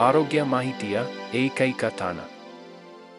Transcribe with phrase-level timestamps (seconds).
[0.00, 1.00] ಆರೋಗ್ಯ ಮಾಹಿತಿಯ
[1.34, 2.16] ಏಕೈಕ ತಾಣ.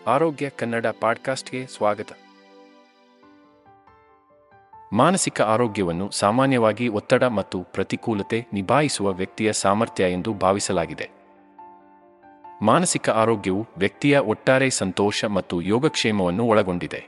[0.08, 2.08] ಆರೋಗ್ಯ ಕನ್ನಡ ಪಾಡ್ಕಾಸ್ಟ್ಗೆ ಸ್ವಾಗತ.
[4.94, 11.10] ಮಾನಸಿಕ ಆರೋಗ್ಯವನ್ನು ಸಾಮಾನ್ಯವಾಗಿ ಒತ್ತಡ ಮತ್ತು ಪ್ರತಿಕೂಲತೆ ನಿಭಾಯಿಸುವ ವ್ಯಕ್ತಿಯ ಸಾಮರ್ಥ್ಯ ಎಂದು ಭಾವಿಸಲಾಗಿದೆ.
[12.62, 17.08] ಮಾನಸಿಕ ಆರೋಗ್ಯವು ವ್ಯಕ್ತಿಯ ಒಟ್ಟಾರೆ ಸಂತೋಷ ಮತ್ತು ಯೋಗಕ್ಷೇಮವನ್ನು ಒಳಗೊಂಡಿದೆ.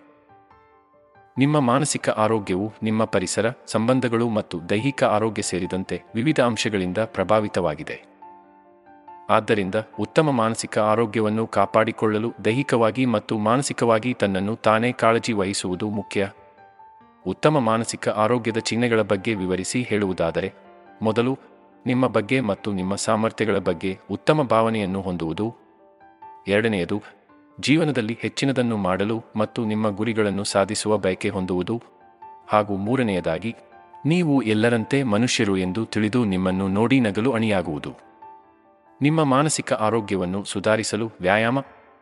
[1.37, 8.10] ನಿಮ್ಮ ಮಾನಸಿಕ ಆರೋಗ್ಯವು ನಿಮ್ಮ ಪರಿಸರ, ಸಂಬಂಧಗಳು ಮತ್ತು ದೈಹಿಕ ಆರೋಗ್ಯ ಸೇರಿದಂತೆ ವಿವಿಧ ಅಂಶಗಳಿಂದ ಪ್ರಭಾವಿತವಾಗಿದೆ.
[9.31, 16.29] ಆದ್ದರಿಂದ ಉತ್ತಮ ಮಾನಸಿಕ ಆರೋಗ್ಯವನ್ನು ಕಾಪಾಡಿಕೊಳ್ಳಲು ದೈಹಿಕವಾಗಿ ಮತ್ತು ಮಾನಸಿಕವಾಗಿ ತನ್ನನ್ನು ತಾನೇ ಕಾಳಜಿ ವಹಿಸುವುದು ಮುಖ್ಯ.
[17.27, 20.53] ಉತ್ತಮ ಮಾನಸಿಕ ಆರೋಗ್ಯದ ಚಿಹ್ನೆಗಳ ಬಗ್ಗೆ ವಿವರಿಸಿ ಹೇಳುವುದಾದರೆ,
[21.01, 21.39] ಮೊದಲು
[21.85, 25.55] ನಿಮ್ಮ ಬಗ್ಗೆ ಮತ್ತು ನಿಮ್ಮ ಸಾಮರ್ಥ್ಯಗಳ ಬಗ್ಗೆ ಉತ್ತಮ ಭಾವನೆಯನ್ನು ಹೊಂದುವುದು.
[26.47, 27.03] ಎರಡನೆಯದು,
[27.59, 31.81] ಜೀವನದಲ್ಲಿ ಹೆಚ್ಚಿನದನ್ನು ಮಾಡಲು ಮತ್ತು ನಿಮ್ಮ ಗುರಿಗಳನ್ನು ಸಾಧಿಸುವ ಬಯಕೆ ಹೊಂದುವುದು.
[32.47, 33.55] ಹಾಗೂ ಮೂರನೆಯದಾಗಿ,
[34.05, 38.10] ನೀವು ಎಲ್ಲರಂತೆ ಮನುಷ್ಯರು ಎಂದು ತಿಳಿದು ನಿಮ್ಮನ್ನು ನೋಡಿ ನಗಲು ಅಣಿಯಾಗುವುದು.
[39.01, 41.59] ನಿಮ್ಮ ಮಾನಸಿಕ ಆರೋಗ್ಯವನ್ನು ಸುಧಾರಿಸಲು ವ್ಯಾಯಾಮ,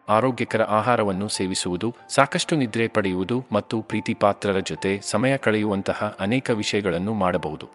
[0.09, 7.67] ಆರೋಗ್ಯಕರ ಆಹಾರವನ್ನು ಸೇವಿಸುವುದು, ಸಾಕಷ್ಟು ನಿದ್ರೆ ಪಡೆಯುವುದು ಮತ್ತು ಪ್ರೀತಿಪಾತ್ರರ ಜೊತೆ ಸಮಯ ಕಳೆಯುವಂತಹ ಅನೇಕ ವಿಷಯಗಳನ್ನು ಮಾಡಬಹುದು.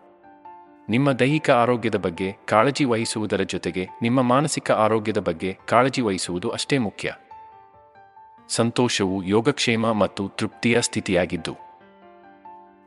[0.88, 7.12] ನಿಮ್ಮ ದೈಹಿಕ ಆರೋಗ್ಯದ ಬಗ್ಗೆ ಕಾಳಜಿ ವಹಿಸುವುದರ ಜೊತೆಗೆ ನಿಮ್ಮ ಮಾನಸಿಕ ಆರೋಗ್ಯದ ಬಗ್ಗೆ ಕಾಳಜಿ ವಹಿಸುವುದು ಅಷ್ಟೇ ಮುಖ್ಯ.
[8.48, 11.73] ಸಂತೋಷವು ಯೋಗಕ್ಷೇಮ ಮತ್ತು ತೃಪ್ತಿಯ ಸ್ಥಿತಿಯಾಗಿದ್ದು.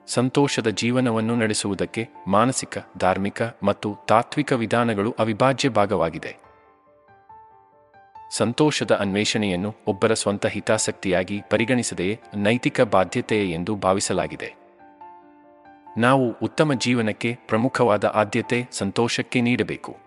[0.08, 6.38] ಸಂತೋಷದ ಜೀವನವನ್ನು ನಡೆಸುವುದಕ್ಕೆ ಮಾನಸಿಕ, ಧಾರ್ಮಿಕ ಮತ್ತು ತಾತ್ವಿಕ ವಿಧಾನಗಳು ಅವಿಭಾಜ್ಯ ಭಾಗವಾಗಿದೆ.
[8.32, 14.56] ಸಂತೋಷದ ಅನ್ವೇಷಣೆಯನ್ನು ಒಬ್ಬರ ಸ್ವಂತ ಹಿತಾಸಕ್ತಿಯಾಗಿ ಪರಿಗಣಿಸದೆಯೇ ನೈತಿಕ ಬಾಧ್ಯತೆಯೇ ಎಂದು ಭಾವಿಸಲಾಗಿದೆ.
[15.98, 19.98] ನಾವು ಉತ್ತಮ ಜೀವನಕ್ಕೆ ಪ್ರಮುಖವಾದ ಆದ್ಯತೆ ಸಂತೋಷಕ್ಕೆ ನೀಡಬೇಕು.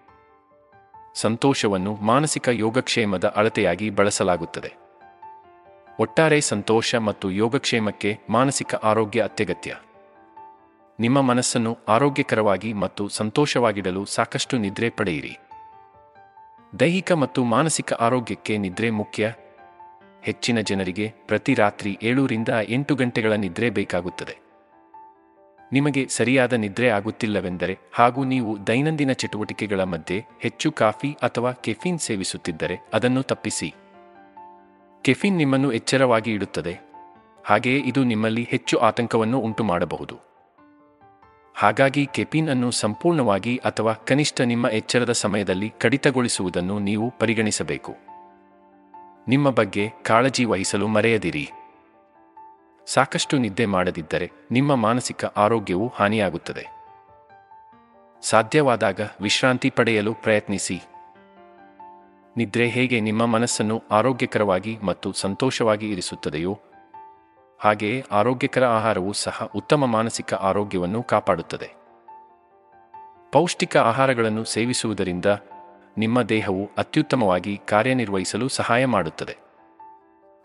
[1.15, 4.72] ಸಂತೋಷವನ್ನು ಮಾನಸಿಕ ಯೋಗಕ್ಷೇಮದ ಅಳತೆಯಾಗಿ ಬಳಸಲಾಗುತ್ತದೆ.
[6.00, 9.77] ಒಟ್ಟಾರೆ ಸಂತೋಷ ಮತ್ತು ಯೋಗಕ್ಷೇಮಕ್ಕೆ ಮಾನಸಿಕ ಆರೋಗ್ಯ ಅತ್ಯಗತ್ಯ.
[11.00, 15.38] ನಿಮ್ಮ ಮನಸ್ಸನ್ನು ಆರೋಗ್ಯಕರವಾಗಿ ಮತ್ತು ಸಂತೋಷವಾಗಿಡಲು ಸಾಕಷ್ಟು ನಿದ್ರೆ ಪಡೆಯಿರಿ.
[16.81, 19.33] ದೈಹಿಕ ಮತ್ತು ಮಾನಸಿಕ ಆರೋಗ್ಯಕ್ಕೆ ನಿದ್ರೆ ಮುಖ್ಯ.
[20.22, 24.39] ಹೆಚ್ಚಿನ ಜನರಿಗೆ ಪ್ರತಿ ರಾತ್ರಿ ಏಳೂರಿಂದ ಎಂಟು ಗಂಟೆಗಳ ನಿದ್ರೆ ಬೇಕಾಗುತ್ತದೆ.
[25.72, 33.22] ನಿಮಗೆ ಸರಿಯಾದ ನಿದ್ರೆ ಆಗುತ್ತಿಲ್ಲವೆಂದರೆ ಹಾಗೂ ನೀವು ದೈನಂದಿನ ಚಟುವಟಿಕೆಗಳ ಮಧ್ಯೆ ಹೆಚ್ಚು ಕಾಫಿ ಅಥವಾ ಕೆಫಿನ್ ಸೇವಿಸುತ್ತಿದ್ದರೆ ಅದನ್ನು
[33.22, 33.75] ತಪ್ಪಿಸಿ.
[35.03, 36.78] ಕೆಫಿನ್ ನಿಮ್ಮನ್ನು ಎಚ್ಚರವಾಗಿ ಇಡುತ್ತದೆ.
[37.44, 40.29] ಹಾಗೆಯೇ ಇದು ನಿಮ್ಮಲ್ಲಿ ಹೆಚ್ಚು ಆತಂಕವನ್ನು ಉಂಟು ಮಾಡಬಹುದು
[41.55, 47.94] ಹಾಗಾಗಿ ಕೆಪಿನ್ ಅನ್ನು ಸಂಪೂರ್ಣವಾಗಿ ಅಥವಾ ಕನಿಷ್ಠ ನಿಮ್ಮ ಎಚ್ಚರದ ಸಮಯದಲ್ಲಿ ಕಡಿತಗೊಳಿಸುವುದನ್ನು ನೀವು ಪರಿಗಣಿಸಬೇಕು.
[49.28, 51.50] ನಿಮ್ಮ ಬಗ್ಗೆ ಕಾಳಜಿ ವಹಿಸಲು ಮರೆಯದಿರಿ.
[52.87, 56.66] ಸಾಕಷ್ಟು ನಿದ್ದೆ ಮಾಡದಿದ್ದರೆ ನಿಮ್ಮ ಮಾನಸಿಕ ಆರೋಗ್ಯವು ಹಾನಿಯಾಗುತ್ತದೆ.
[58.22, 60.83] ಸಾಧ್ಯವಾದಾಗ ವಿಶ್ರಾಂತಿ ಪಡೆಯಲು ಪ್ರಯತ್ನಿಸಿ.
[62.37, 66.59] ನಿದ್ರೆ ಹೇಗೆ ನಿಮ್ಮ ಮನಸ್ಸನ್ನು ಆರೋಗ್ಯಕರವಾಗಿ ಮತ್ತು ಸಂತೋಷವಾಗಿ ಇರಿಸುತ್ತದೆಯೋ
[67.62, 71.71] ಹಾಗೆಯೇ ಆರೋಗ್ಯಕರ ಆಹಾರವು ಸಹ ಉತ್ತಮ ಮಾನಸಿಕ ಆರೋಗ್ಯವನ್ನು ಕಾಪಾಡುತ್ತದೆ.
[73.32, 75.26] ಪೌಷ್ಟಿಕ ಆಹಾರಗಳನ್ನು ಸೇವಿಸುವುದರಿಂದ
[75.98, 79.37] ನಿಮ್ಮ ದೇಹವು ಅತ್ಯುತ್ತಮವಾಗಿ ಕಾರ್ಯನಿರ್ವಹಿಸಲು ಸಹಾಯ ಮಾಡುತ್ತದೆ.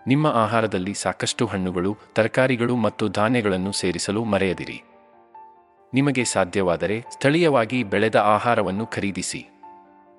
[0.07, 4.83] ನಿಮ್ಮ ಆಹಾರದಲ್ಲಿ ಸಾಕಷ್ಟು ಹಣ್ಣುಗಳು, ತರಕಾರಿಗಳು ಮತ್ತು ಧಾನ್ಯಗಳನ್ನು ಸೇರಿಸಲು ಮರೆಯದಿರಿ.
[5.93, 9.47] ನಿಮಗೆ ಸಾಧ್ಯವಾದರೆ ಸ್ಥಳೀಯವಾಗಿ ಬೆಳೆದ ಆಹಾರವನ್ನು ಖರೀದಿಸಿ.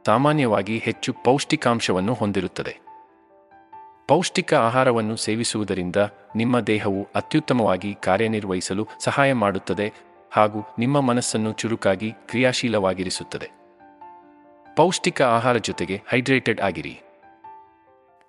[0.06, 2.85] ಸಾಮಾನ್ಯವಾಗಿ ಹೆಚ್ಚು ಪೌಷ್ಟಿಕಾಂಶವನ್ನು ಹೊಂದಿರುತ್ತದೆ.
[4.08, 5.96] ಪೌಷ್ಟಿಕ ಆಹಾರವನ್ನು ಸೇವಿಸುವುದರಿಂದ
[6.36, 9.92] ನಿಮ್ಮ ದೇಹವು ಅತ್ಯುತ್ತಮವಾಗಿ ಕಾರ್ಯನಿರ್ವಹಿಸಲು ಸಹಾಯ ಮಾಡುತ್ತದೆ
[10.32, 13.50] ಹಾಗೂ ನಿಮ್ಮ ಮನಸ್ಸನ್ನು ಚುರುಕಾಗಿ ಕ್ರಿಯಾಶೀಲವಾಗಿರಿಸುತ್ತದೆ.
[14.76, 17.00] ಪೌಷ್ಟಿಕ ಆಹಾರ ಜೊತೆಗೆ ಹೈಡ್ರೇಟೆಡ್ ಆಗಿರಿ.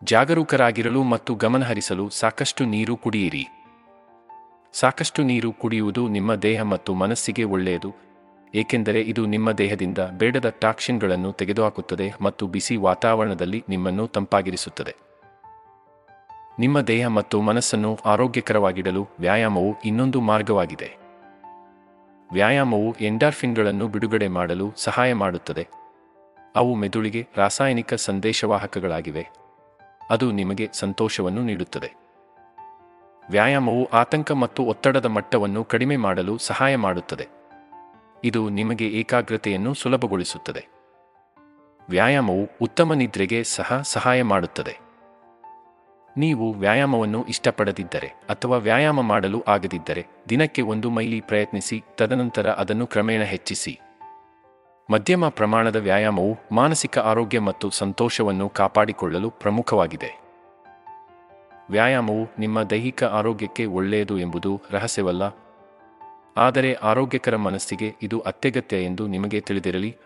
[0.04, 3.48] ಜಾಗರೂಕರಾಗಿರಲು ಮತ್ತು ಗಮನಹರಿಸಲು ಸಾಕಷ್ಟು ನೀರು ಕುಡಿಯಿರಿ.
[4.74, 7.96] ಸಾಕಷ್ಟು ನೀರು ಕುಡಿಯುವುದು ನಿಮ್ಮ ದೇಹ ಮತ್ತು ಮನಸ್ಸಿಗೆ ಒಳ್ಳೆಯದು,
[8.56, 15.07] ಏಕೆಂದರೆ ಇದು ನಿಮ್ಮ ದೇಹದಿಂದ ಬೇಡದ ಟಾಕ್ಸಿನ್ಗಳನ್ನು ತೆಗೆದುಹಾಕುತ್ತದೆ ಮತ್ತು ಬಿಸಿ ವಾತಾವರಣದಲ್ಲಿ ನಿಮ್ಮನ್ನು ತಂಪಾಗಿರಿಸುತ್ತದೆ.
[16.60, 20.98] ನಿಮ್ಮ ದೇಹ ಮತ್ತು ಮನಸ್ಸನ್ನು ಆರೋಗ್ಯಕರವಾಗಿಡಲು ವ್ಯಾಯಾಮವು ಇನ್ನೊಂದು ಮಾರ್ಗವಾಗಿದೆ.
[22.32, 25.68] ವ್ಯಾಯಾಮವು ಎಂಡಾರ್ಫಿನ್ಗಳನ್ನು ಬಿಡುಗಡೆ ಮಾಡಲು ಸಹಾಯ ಮಾಡುತ್ತದೆ.
[26.56, 29.28] ಅವು ಮೆದುಳಿಗೆ ರಾಸಾಯನಿಕ ಸಂದೇಶವಾಹಕಗಳಾಗಿವೆ.
[30.10, 31.94] ಅದು ನಿಮಗೆ ಸಂತೋಷವನ್ನು ನೀಡುತ್ತದೆ.
[33.30, 37.28] ವ್ಯಾಯಾಮವು ಆತಂಕ ಮತ್ತು ಒತ್ತಡದ ಮಟ್ಟವನ್ನು ಕಡಿಮೆ ಮಾಡಲು ಸಹಾಯ ಮಾಡುತ್ತದೆ.
[38.24, 40.68] ಇದು ನಿಮಗೆ ಏಕಾಗ್ರತೆಯನ್ನು ಸುಲಭಗೊಳಿಸುತ್ತದೆ.
[41.90, 44.87] ವ್ಯಾಯಾಮವು ಉತ್ತಮ ನಿದ್ರೆಗೆ ಸಹ ಸಹಾಯ ಮಾಡುತ್ತದೆ.
[46.18, 53.80] ನೀವು ವ್ಯಾಯಾಮವನ್ನು ಇಷ್ಟಪಡದಿದ್ದರೆ ಅಥವಾ ವ್ಯಾಯಾಮ ಮಾಡಲು ಆಗದಿದ್ದರೆ ದಿನಕ್ಕೆ ಒಂದು ಮೈಲಿ ಪ್ರಯತ್ನಿಸಿ, ತದನಂತರ ಅದನ್ನು ಕ್ರಮೇಣ ಹೆಚ್ಚಿಸಿ.
[54.90, 60.22] ಮಧ್ಯಮ ಪ್ರಮಾಣದ ವ್ಯಾಯಾಮವು ಮಾನಸಿಕ ಆರೋಗ್ಯ ಮತ್ತು ಸಂತೋಷವನ್ನು ಕಾಪಾಡಿಕೊಳ್ಳಲು ಪ್ರಮುಖವಾಗಿದೆ.
[61.70, 65.24] ವ್ಯಾಯಾಮವು ನಿಮ್ಮ ದೈಹಿಕ ಆರೋಗ್ಯಕ್ಕೆ ಒಳ್ಳೆಯದು ಎಂಬುದು ರಹಸ್ಯವಲ್ಲ.
[66.38, 69.98] ಆದರೆ ಆರೋಗ್ಯಕರ ಮನಸ್ಸಿಗೆ ಇದು ಅತ್ಯಗತ್ಯ ಎಂದು ನಿಮಗೆ ತಿಳಿದಿರಲಿ.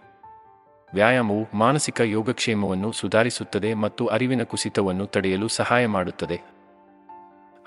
[0.94, 6.42] ವ್ಯಾಯಾಮವು ಮಾನಸಿಕ ಯೋಗಕ್ಷೇಮವನ್ನು ಸುಧಾರಿಸುತ್ತದೆ ಮತ್ತು ಅರಿವಿನ ಕುಸಿತವನ್ನು ತಡೆಯಲು ಸಹಾಯ ಮಾಡುತ್ತದೆ.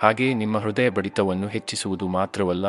[0.02, 2.66] ಹಾಗೆಯೇ ನಿಮ್ಮ ಹೃದಯ ಬಡಿತವನ್ನು ಹೆಚ್ಚಿಸುವುದು ಮಾತ್ರವಲ್ಲ,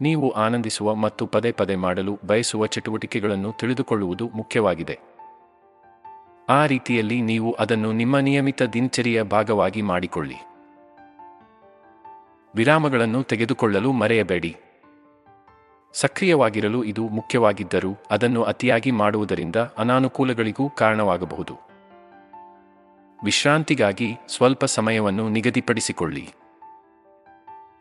[0.00, 4.98] ನೀವು ಆನಂದಿಸುವ ಮತ್ತು ಪದೇ ಪದೇ ಮಾಡಲು ಬಯಸುವ ಚಟುವಟಿಕೆಗಳನ್ನು ತಿಳಿದುಕೊಳ್ಳುವುದು ಮುಖ್ಯವಾಗಿದೆ.
[6.48, 10.38] ಆ ರೀತಿಯಲ್ಲಿ ನೀವು ಅದನ್ನು ನಿಮ್ಮ ನಿಯಮಿತ ದಿನಚರಿಯ ಭಾಗವಾಗಿ ಮಾಡಿಕೊಳ್ಳಿ.
[12.54, 14.56] ವಿರಾಮಗಳನ್ನು ತೆಗೆದುಕೊಳ್ಳಲು ಮರೆಯಬೇಡಿ.
[15.92, 21.56] ಸಕ್ರಿಯವಾಗಿರಲು ಇದು ಮುಖ್ಯವಾಗಿದ್ದರೂ ಅದನ್ನು ಅತಿಯಾಗಿ ಮಾಡುವುದರಿಂದ ಅನಾನುಕೂಲಗಳಿಗೂ ಕಾರಣವಾಗಬಹುದು.
[23.24, 26.28] ವಿಶ್ರಾಂತಿಗಾಗಿ ಸ್ವಲ್ಪ ಸಮಯವನ್ನು ನಿಗದಿಪಡಿಸಿಕೊಳ್ಳಿ.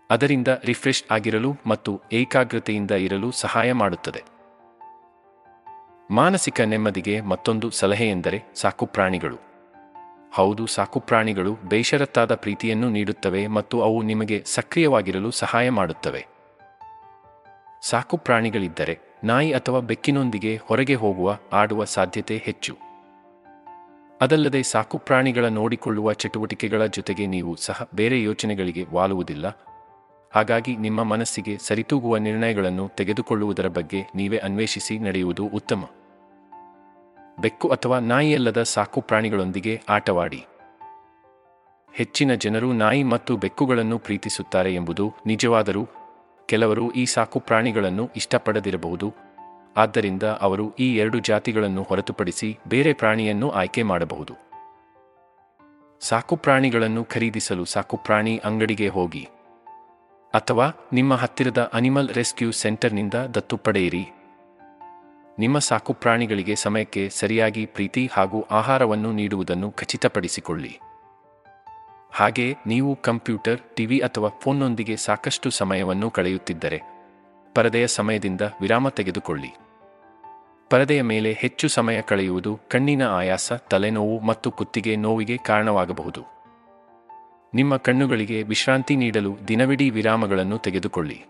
[0.09, 4.23] ಅದರಿಂದ ರಿಫ್ರೆಶ್ ಆಗಿರಲು ಮತ್ತು ಏಕಾಗ್ರತೆಯಿಂದ ಇರಲು ಸಹಾಯ ಮಾಡುತ್ತದೆ.
[6.11, 9.37] ಮಾನಸಿಕ ನೆಮ್ಮದಿಗೆ ಮತ್ತೊಂದು ಸಲಹೆಯೆಂದರೆ ಸಾಕುಪ್ರಾಣಿಗಳು.
[10.33, 16.36] ಹೌದು, ಸಾಕುಪ್ರಾಣಿಗಳು ಬೇಷರತ್ತಾದ ಪ್ರೀತಿಯನ್ನು ನೀಡುತ್ತವೆ ಮತ್ತು ಅವು ನಿಮಗೆ ಸಕ್ರಿಯವಾಗಿರಲು ಸಹಾಯ ಮಾಡುತ್ತವೆ.
[17.81, 22.77] ಸಾಕುಪ್ರಾಣಿಗಳಿದ್ದರೆ ನಾಯಿ ಅಥವಾ ಬೆಕ್ಕಿನೊಂದಿಗೆ ಹೊರಗೆ ಹೋಗುವ, ಆಡುವ ಸಾಧ್ಯತೆ ಹೆಚ್ಚು.
[24.21, 29.47] ಅದಲ್ಲದೆ ಸಾಕುಪ್ರಾಣಿಗಳ ನೋಡಿಕೊಳ್ಳುವ ಚಟುವಟಿಕೆಗಳ ಜೊತೆಗೆ ನೀವು ಸಹ ಬೇರೆ ಯೋಚನೆಗಳಿಗೆ ವಾಲುವುದಿಲ್ಲ.
[30.33, 35.89] ಹಾಗಾಗಿ ನಿಮ್ಮ ಮನಸ್ಸಿಗೆ ಸರಿತೂಗುವ ನಿರ್ಣಯಗಳನ್ನು ತೆಗೆದುಕೊಳ್ಳುವುದರ ಬಗ್ಗೆ ನೀವೇ ಅನ್ವೇಷಿಸಿ ನಡೆಯುವುದು ಉತ್ತಮ.
[37.41, 40.45] ಬೆಕ್ಕು ಅಥವಾ ನಾಯಿಯಲ್ಲದ ಸಾಕು ಪ್ರಾಣಿಗಳೊಂದಿಗೆ ಆಟವಾಡಿ.
[41.93, 45.87] ಹೆಚ್ಚಿನ ಜನರು ನಾಯಿ ಮತ್ತು ಬೆಕ್ಕುಗಳನ್ನು ಪ್ರೀತಿಸುತ್ತಾರೆ ಎಂಬುದು ನಿಜವಾದರೂ
[46.47, 49.13] ಕೆಲವರು ಈ ಸಾಕು ಪ್ರಾಣಿಗಳನ್ನು ಇಷ್ಟಪಡದಿರಬಹುದು.
[49.77, 54.33] ಆದ್ದರಿಂದ ಅವರು ಈ ಎರಡು ಜಾತಿಗಳನ್ನು ಹೊರತುಪಡಿಸಿ ಬೇರೆ ಪ್ರಾಣಿಯನ್ನು ಆಯ್ಕೆ ಮಾಡಬಹುದು.
[56.01, 59.27] ಸಾಕುಪ್ರಾಣಿಗಳನ್ನು ಖರೀದಿಸಲು ಸಾಕುಪ್ರಾಣಿ ಅಂಗಡಿಗೆ ಹೋಗಿ.
[60.33, 64.05] ಅಥವಾ ನಿಮ್ಮ ಹತ್ತಿರದ ಅನಿಮಲ್ ರೆಸ್ಕ್ಯೂ ಸೆಂಟರ್ನಿಂದ ದತ್ತು ಪಡೆಯಿರಿ.
[65.39, 70.79] ನಿಮ್ಮ ಸಾಕುಪ್ರಾಣಿಗಳಿಗೆ ಸಮಯಕ್ಕೆ ಸರಿಯಾಗಿ ಪ್ರೀತಿ ಹಾಗೂ ಆಹಾರವನ್ನು ನೀಡುವುದನ್ನು ಖಚಿತಪಡಿಸಿಕೊಳ್ಳಿ.
[72.11, 76.81] ಹಾಗೆ ನೀವು ಕಂಪ್ಯೂಟರ್, ಟಿವಿ ಅಥವಾ ಫೋನ್ನೊಂದಿಗೆ ಸಾಕಷ್ಟು ಸಮಯವನ್ನು ಕಳೆಯುತ್ತಿದ್ದರೆ
[77.55, 79.57] ಪರದೆಯ ಸಮಯದಿಂದ ವಿರಾಮ ತೆಗೆದುಕೊಳ್ಳಿ.
[80.69, 86.23] ಪರದೆಯ ಮೇಲೆ ಹೆಚ್ಚು ಸಮಯ ಕಳೆಯುವುದು ಕಣ್ಣಿನ ಆಯಾಸ, ತಲೆನೋವು ಮತ್ತು ಕುತ್ತಿಗೆ ನೋವಿಗೆ ಕಾರಣವಾಗಬಹುದು.
[87.53, 91.25] ನಿಮ್ಮ ಕಣ್ಣುಗಳಿಗೆ ವಿಶ್ರಾಂತಿ ನೀಡಲು ದಿನವಿಡೀ ವಿರಾಮಗಳನ್ನು ತೆಗೆದುಕೊಳ್ಳಿ.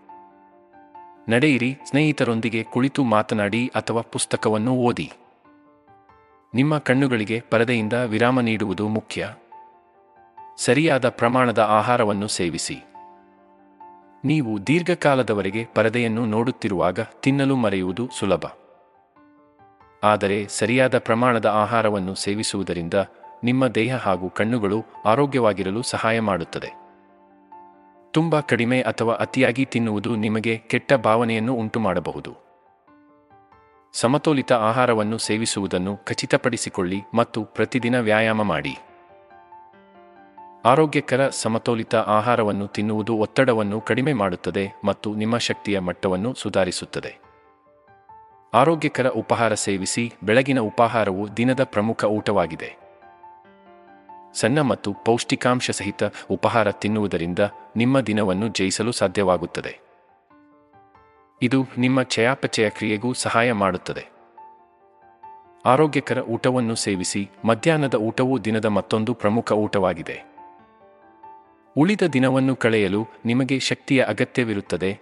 [1.28, 5.12] ನಡೆಯಿರಿ, ಸ್ನೇಹಿತರೊಂದಿಗೆ ಕುಳಿತು ಮಾತನಾಡಿ ಅಥವಾ ಪುಸ್ತಕವನ್ನು ಓದಿ.
[6.54, 9.34] ನಿಮ್ಮ ಕಣ್ಣುಗಳಿಗೆ ಪರದೆಯಿಂದ ವಿರಾಮ ನೀಡುವುದು ಮುಖ್ಯ.
[10.58, 12.84] ಸರಿಯಾದ ಪ್ರಮಾಣದ ಆಹಾರವನ್ನು ಸೇವಿಸಿ.
[14.24, 18.44] ನೀವು ದೀರ್ಘಕಾಲದವರೆಗೆ ಪರದೆಯನ್ನು ನೋಡುತ್ತಿರುವಾಗ ತಿನ್ನಲು ಮರೆಯುವುದು ಸುಲಭ.
[20.02, 22.94] ಆದರೆ ಸರಿಯಾದ ಪ್ರಮಾಣದ ಆಹಾರವನ್ನು ಸೇವಿಸುವುದರಿಂದ
[23.44, 26.70] ನಿಮ್ಮ ದೇಹ ಹಾಗೂ ಕಣ್ಣುಗಳು ಆರೋಗ್ಯವಾಗಿರಲು ಸಹಾಯ ಮಾಡುತ್ತದೆ.
[28.10, 32.34] ತುಂಬ ಕಡಿಮೆ ಅಥವಾ ಅತಿಯಾಗಿ ತಿನ್ನುವುದು ನಿಮಗೆ ಕೆಟ್ಟ ಭಾವನೆಯನ್ನು ಉಂಟುಮಾಡಬಹುದು.
[33.92, 38.78] ಸಮತೋಲಿತ ಆಹಾರವನ್ನು ಸೇವಿಸುವುದನ್ನು ಖಚಿತಪಡಿಸಿಕೊಳ್ಳಿ ಮತ್ತು ಪ್ರತಿದಿನ ವ್ಯಾಯಾಮ ಮಾಡಿ.
[40.68, 47.18] ಆರೋಗ್ಯಕರ ಸಮತೋಲಿತ ಆಹಾರವನ್ನು ತಿನ್ನುವುದು ಒತ್ತಡವನ್ನು ಕಡಿಮೆ ಮಾಡುತ್ತದೆ ಮತ್ತು ನಿಮ್ಮ ಶಕ್ತಿಯ ಮಟ್ಟವನ್ನು ಸುಧಾರಿಸುತ್ತದೆ.
[48.54, 52.76] ಆರೋಗ್ಯಕರ ಉಪಹಾರ ಸೇವಿಸಿ ಬೆಳಗಿನ ಉಪಹಾರವು ದಿನದ ಪ್ರಮುಖ ಊಟವಾಗಿದೆ.
[54.34, 57.38] ಸಣ್ಣ ಮತ್ತು ಪೌಷ್ಟಿಕಾಂಶ ಸಹಿತ ಉಪಹಾರ ತಿನ್ನುವುದರಿಂದ
[57.76, 59.78] ನಿಮ್ಮ ದಿನವನ್ನು ಜಯಿಸಲು ಸಾಧ್ಯವಾಗುತ್ತದೆ.
[61.42, 64.06] ಇದು ನಿಮ್ಮ ಚಯಾಪಚಯ ಕ್ರಿಯೆಗೂ ಸಹಾಯ ಮಾಡುತ್ತದೆ.
[65.64, 70.27] ಆರೋಗ್ಯಕರ ಊಟವನ್ನು ಸೇವಿಸಿ ಮಧ್ಯಾಹ್ನದ ಊಟವು ದಿನದ ಮತ್ತೊಂದು ಪ್ರಮುಖ ಊಟವಾಗಿದೆ.
[71.78, 74.98] ಉಳಿದ ದಿನವನ್ನು ಕಳೆಯಲು ನಿಮಗೆ ಶಕ್ತಿಯ ಅಗತ್ಯವಿರುತ್ತದೆ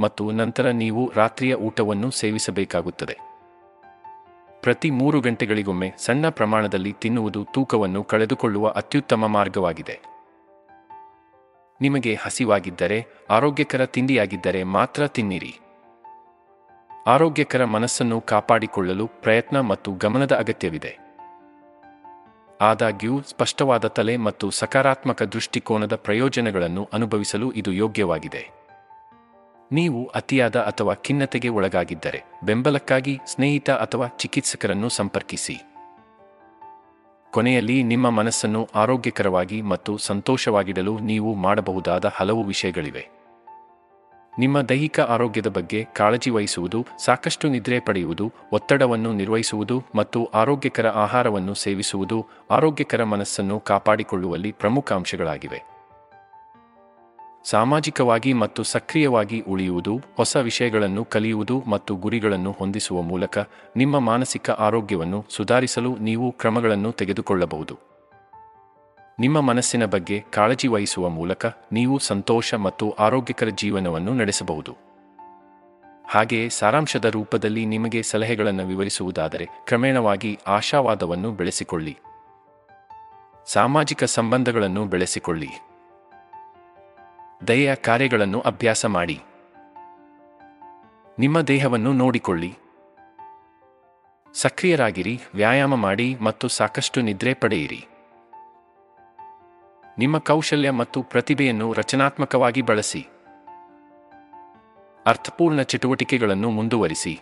[0.00, 3.18] ಮತ್ತು ನಂತರ ನೀವು ರಾತ್ರಿಯ ಊಟವನ್ನು ಸೇವಿಸಬೇಕಾಗುತ್ತದೆ.
[4.60, 10.00] ಪ್ರತಿ ಮೂರು ಗಂಟೆಗಳಿಗೊಮ್ಮೆ ಸಣ್ಣ ಪ್ರಮಾಣದಲ್ಲಿ ತಿನ್ನುವುದು ತೂಕವನ್ನು ಕಳೆದುಕೊಳ್ಳುವ ಅತ್ಯುತ್ತಮ ಮಾರ್ಗವಾಗಿದೆ.
[11.80, 15.60] ನಿಮಗೆ ಹಸಿವಾಗಿದ್ದರೆ, ಆರೋಗ್ಯಕರ ತಿಂಡಿಯಾಗಿದ್ದರೆ ಮಾತ್ರ ತಿನ್ನಿರಿ.
[17.06, 21.01] ಆರೋಗ್ಯಕರ ಮನಸ್ಸನ್ನು ಕಾಪಾಡಿಕೊಳ್ಳಲು ಪ್ರಯತ್ನ ಮತ್ತು ಗಮನದ ಅಗತ್ಯವಿದೆ.
[22.62, 28.50] ಆದಾಗ್ಯೂ ಸ್ಪಷ್ಟವಾದ ತಲೆ ಮತ್ತು ಸಕಾರಾತ್ಮಕ ದೃಷ್ಟಿಕೋನದ ಪ್ರಯೋಜನಗಳನ್ನು ಅನುಭವಿಸಲು ಇದು ಯೋಗ್ಯವಾಗಿದೆ.
[29.72, 35.62] ನೀವು ಅತಿಯಾದ ಅಥವಾ ಖಿನ್ನತೆಗೆ ಒಳಗಾಗಿದ್ದರೆ ಬೆಂಬಲಕ್ಕಾಗಿ ಸ್ನೇಹಿತ ಅಥವಾ ಚಿಕಿತ್ಸಕರನ್ನು ಸಂಪರ್ಕಿಸಿ.
[37.30, 43.21] ಕೊನೆಯಲ್ಲಿ ನಿಮ್ಮ ಮನಸ್ಸನ್ನು ಆರೋಗ್ಯಕರವಾಗಿ ಮತ್ತು ಸಂತೋಷವಾಗಿಡಲು ನೀವು ಮಾಡಬಹುದಾದ ಹಲವು ವಿಷಯಗಳಿವೆ.
[44.38, 52.26] ನಿಮ್ಮ ದೈಹಿಕ ಆರೋಗ್ಯದ ಬಗ್ಗೆ ಕಾಳಜಿ ವಹಿಸುವುದು, ಸಾಕಷ್ಟು ನಿದ್ರೆ ಪಡೆಯುವುದು, ಒತ್ತಡವನ್ನು ನಿರ್ವಹಿಸುವುದು ಮತ್ತು ಆರೋಗ್ಯಕರ ಆಹಾರವನ್ನು ಸೇವಿಸುವುದು
[52.50, 55.72] ಆರೋಗ್ಯಕರ ಮನಸ್ಸನ್ನು ಕಾಪಾಡಿಕೊಳ್ಳುವಲ್ಲಿ ಪ್ರಮುಖ ಅಂಶಗಳಾಗಿವೆ.
[57.50, 63.38] ಸಾಮಾಜಿಕವಾಗಿ ಮತ್ತು ಸಕ್ರಿಯವಾಗಿ ಉಳಿಯುವುದು, ಹೊಸ ವಿಷಯಗಳನ್ನು ಕಲಿಯುವುದು ಮತ್ತು ಗುರಿಗಳನ್ನು ಹೊಂದಿಸುವ ಮೂಲಕ
[63.76, 67.91] ನಿಮ್ಮ ಮಾನಸಿಕ ಆರೋಗ್ಯವನ್ನು ಸುಧಾರಿಸಲು ನೀವು ಕ್ರಮಗಳನ್ನು ತೆಗೆದುಕೊಳ್ಳಬಹುದು.
[69.18, 74.76] ನಿಮ್ಮ ಮನಸ್ಸಿನ ಬಗ್ಗೆ ಕಾಳಜಿ ವಹಿಸುವ ಮೂಲಕ ನೀವು ಸಂತೋಷ ಮತ್ತು ಆರೋಗ್ಯಕರ ಜೀವನವನ್ನು ನಡೆಸಬಹುದು.
[76.08, 81.98] ಹಾಗೆಯೇ ಸಾರಾಂಶದ ರೂಪದಲ್ಲಿ ನಿಮಗೆ ಸಲಹೆಗಳನ್ನು ವಿವರಿಸುವುದಾದರೆ ಕ್ರಮೇಣವಾಗಿ ಆಶಾವಾದವನ್ನು ಬೆಳೆಸಿಕೊಳ್ಳಿ.
[83.46, 85.48] ಸಾಮಾಜಿಕ ಸಂಬಂಧಗಳನ್ನು ಬೆಳೆಸಿಕೊಳ್ಳಿ.
[87.48, 89.20] ದಯೆಯ ಕಾರ್ಯಗಳನ್ನು ಅಭ್ಯಾಸ ಮಾಡಿ.
[91.18, 92.54] ನಿಮ್ಮ ದೇಹವನ್ನು ನೋಡಿಕೊಳ್ಳಿ.
[94.34, 97.86] ಸಕ್ರಿಯರಾಗಿರಿ, ವ್ಯಾಯಾಮ ಮಾಡಿ ಮತ್ತು ಸಾಕಷ್ಟು ನಿದ್ರೆ ಪಡೆಯಿರಿ.
[99.98, 103.08] ನಿಮ್ಮ ಕೌಶಲ್ಯ ಮತ್ತು ಪ್ರತಿಭೆಯನ್ನು ರಚನಾತ್ಮಕವಾಗಿ ಬಳಸಿ.
[105.06, 107.20] ಅರ್ಥಪೂರ್ಣ ಚಟುವಟಿಕೆಗಳನ್ನು ಮುಂದುವರಿಸಿ.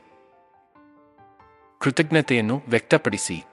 [1.78, 3.44] ಕೃತಜ್ಞತೆಯನ್ನು ವ್ಯಕ್ತಪಡಿಸಿ.